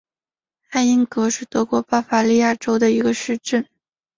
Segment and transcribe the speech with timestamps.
[0.71, 3.69] 艾因格是德国巴伐利亚州的一个市镇。